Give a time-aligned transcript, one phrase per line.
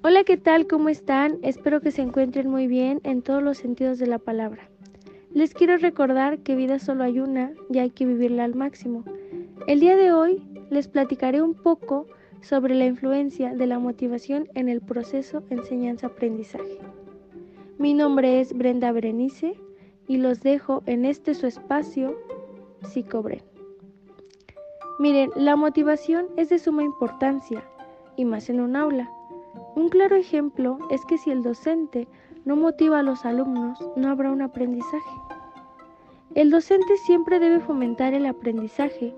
[0.00, 0.68] Hola, ¿qué tal?
[0.68, 1.38] ¿Cómo están?
[1.42, 4.70] Espero que se encuentren muy bien en todos los sentidos de la palabra.
[5.34, 9.02] Les quiero recordar que vida solo hay una y hay que vivirla al máximo.
[9.66, 10.40] El día de hoy
[10.70, 12.06] les platicaré un poco
[12.42, 16.78] sobre la influencia de la motivación en el proceso enseñanza-aprendizaje.
[17.76, 19.58] Mi nombre es Brenda Berenice
[20.06, 22.16] y los dejo en este su espacio,
[22.84, 23.42] Psicobren.
[25.00, 27.64] Miren, la motivación es de suma importancia,
[28.16, 29.10] y más en un aula.
[29.74, 32.08] Un claro ejemplo es que si el docente
[32.44, 35.10] no motiva a los alumnos, no habrá un aprendizaje.
[36.34, 39.14] El docente siempre debe fomentar el aprendizaje,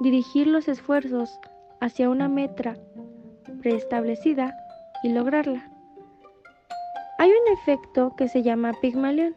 [0.00, 1.38] dirigir los esfuerzos
[1.80, 2.76] hacia una meta
[3.60, 4.54] preestablecida
[5.02, 5.70] y lograrla.
[7.18, 9.36] Hay un efecto que se llama Pigmalión.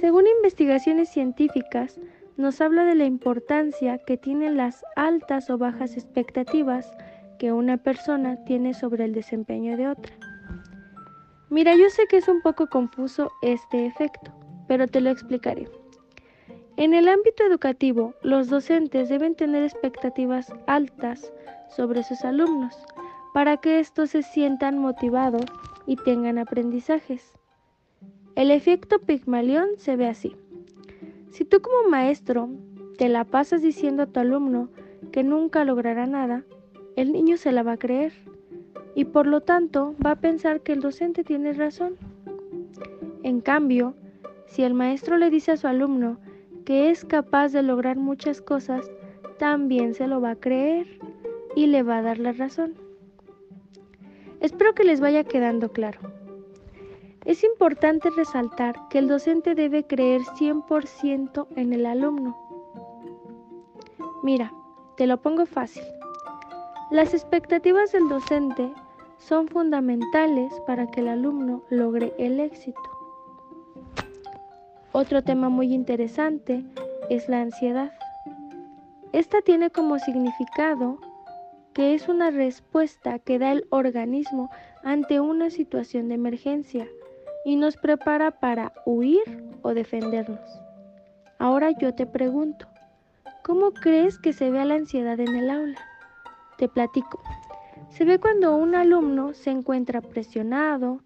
[0.00, 2.00] Según investigaciones científicas,
[2.36, 6.90] nos habla de la importancia que tienen las altas o bajas expectativas
[7.38, 10.14] que una persona tiene sobre el desempeño de otra.
[11.50, 14.32] Mira, yo sé que es un poco confuso este efecto,
[14.66, 15.68] pero te lo explicaré.
[16.76, 21.32] En el ámbito educativo, los docentes deben tener expectativas altas
[21.68, 22.74] sobre sus alumnos
[23.32, 25.44] para que estos se sientan motivados
[25.86, 27.32] y tengan aprendizajes.
[28.34, 30.36] El efecto Pigmalión se ve así.
[31.30, 32.48] Si tú como maestro
[32.98, 34.68] te la pasas diciendo a tu alumno
[35.12, 36.44] que nunca logrará nada,
[36.96, 38.12] el niño se la va a creer
[38.94, 41.96] y por lo tanto va a pensar que el docente tiene razón.
[43.22, 43.94] En cambio,
[44.46, 46.18] si el maestro le dice a su alumno
[46.64, 48.90] que es capaz de lograr muchas cosas,
[49.38, 50.86] también se lo va a creer
[51.56, 52.74] y le va a dar la razón.
[54.40, 56.00] Espero que les vaya quedando claro.
[57.24, 62.36] Es importante resaltar que el docente debe creer 100% en el alumno.
[64.22, 64.52] Mira,
[64.96, 65.82] te lo pongo fácil.
[66.90, 68.70] Las expectativas del docente
[69.16, 72.80] son fundamentales para que el alumno logre el éxito.
[74.92, 76.62] Otro tema muy interesante
[77.08, 77.90] es la ansiedad.
[79.12, 80.98] Esta tiene como significado
[81.72, 84.50] que es una respuesta que da el organismo
[84.84, 86.86] ante una situación de emergencia
[87.46, 89.22] y nos prepara para huir
[89.62, 90.60] o defendernos.
[91.38, 92.66] Ahora yo te pregunto,
[93.42, 95.93] ¿cómo crees que se ve la ansiedad en el aula?
[96.58, 97.20] Te platico.
[97.88, 101.00] Se ve cuando un alumno se encuentra presionado,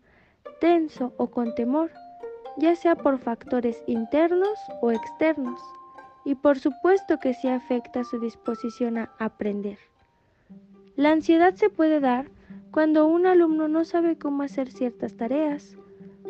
[0.60, 1.90] tenso o con temor,
[2.56, 5.60] ya sea por factores internos o externos,
[6.24, 9.78] y por supuesto que sí afecta su disposición a aprender.
[10.96, 12.30] La ansiedad se puede dar
[12.70, 15.76] cuando un alumno no sabe cómo hacer ciertas tareas,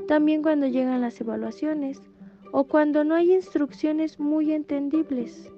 [0.06, 2.02] también cuando llegan las evaluaciones
[2.52, 5.50] o cuando no hay instrucciones muy entendibles,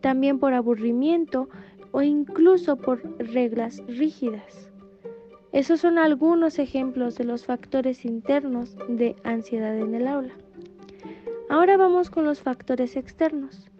[0.00, 1.48] también por aburrimiento
[1.92, 4.70] o incluso por reglas rígidas.
[5.52, 10.32] Esos son algunos ejemplos de los factores internos de ansiedad en el aula.
[11.50, 13.70] Ahora vamos con los factores externos.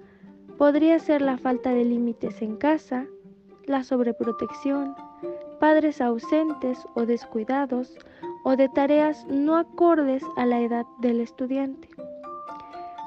[0.58, 3.06] Podría ser la falta de límites en casa,
[3.66, 4.94] la sobreprotección,
[5.58, 7.96] padres ausentes o descuidados
[8.44, 11.88] o de tareas no acordes a la edad del estudiante.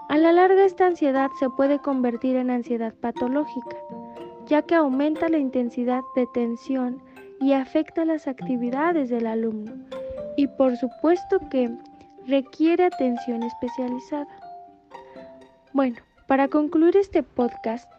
[0.08, 3.78] A la larga esta ansiedad se puede convertir en ansiedad patológica,
[4.48, 7.02] ya que aumenta la intensidad de tensión
[7.42, 9.74] y afecta las actividades del alumno
[10.38, 11.72] y por supuesto que
[12.28, 14.28] requiere atención especializada.
[15.74, 15.98] Bueno,
[16.28, 17.90] para concluir este podcast,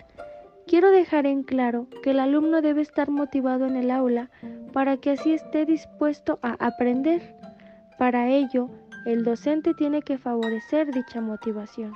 [0.66, 4.30] quiero dejar en claro que el alumno debe estar motivado en el aula
[4.72, 7.34] para que así esté dispuesto a aprender.
[7.98, 8.68] Para ello,
[9.06, 11.94] el docente tiene que favorecer dicha motivación.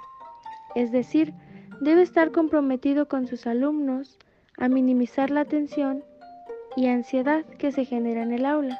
[0.74, 1.34] Es decir,
[1.80, 4.18] debe estar comprometido con sus alumnos
[4.58, 6.04] a minimizar la tensión
[6.76, 8.78] y ansiedad que se genera en el aula.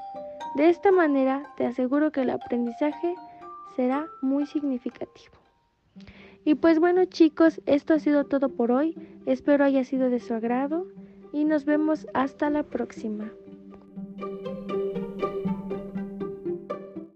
[0.57, 3.15] De esta manera te aseguro que el aprendizaje
[3.77, 5.35] será muy significativo.
[6.45, 8.97] Y pues bueno chicos, esto ha sido todo por hoy.
[9.27, 10.87] Espero haya sido de su agrado
[11.33, 13.33] y nos vemos hasta la próxima.